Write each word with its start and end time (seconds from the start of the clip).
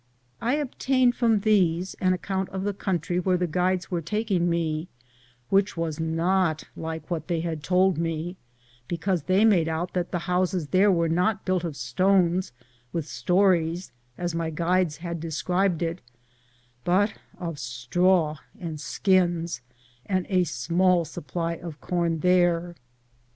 I 0.41 0.55
obtained 0.55 1.15
from 1.15 1.41
these 1.41 1.93
an 2.01 2.11
account 2.11 2.49
of 2.49 2.63
the 2.63 2.73
country 2.73 3.19
where 3.19 3.37
the 3.37 3.45
guides 3.45 3.91
were 3.91 4.01
taking 4.01 4.49
me, 4.49 4.87
which 5.51 5.77
was 5.77 5.99
not 5.99 6.63
like 6.75 7.11
what 7.11 7.27
they 7.27 7.41
had 7.41 7.61
told 7.61 7.99
me, 7.99 8.35
because 8.87 9.21
these 9.21 9.45
made 9.45 9.67
out 9.69 9.93
that 9.93 10.11
the 10.11 10.17
houses 10.25 10.69
there 10.69 10.91
were 10.91 11.07
not 11.07 11.45
built 11.45 11.63
of 11.63 11.75
stones, 11.75 12.51
with 12.91 13.07
stories, 13.07 13.91
as 14.17 14.33
my 14.33 14.49
guides 14.49 14.97
had 14.97 15.19
described 15.19 15.83
it, 15.83 16.01
but 16.83 17.13
of 17.37 17.59
straw 17.59 18.29
am 18.29 18.37
Google 18.37 18.37
THE 18.39 18.39
JOURNEY 18.39 18.47
OP 18.47 18.57
CORONADO 18.57 18.69
and 19.37 19.49
skins, 19.51 19.61
and 20.07 20.25
a 20.29 20.43
small 20.45 21.05
supply 21.05 21.53
of 21.57 21.79
corn 21.79 22.21
there. 22.21 22.73